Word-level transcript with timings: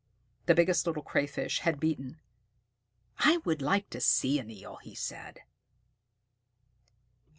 The 0.47 0.55
Biggest 0.55 0.87
Little 0.87 1.03
Crayfish 1.03 1.59
had 1.59 1.79
beaten. 1.79 2.19
"I 3.19 3.37
would 3.45 3.61
like 3.61 3.87
to 3.91 4.01
see 4.01 4.39
an 4.39 4.49
Eel," 4.49 4.79
said 4.95 5.37
he. 5.37 5.43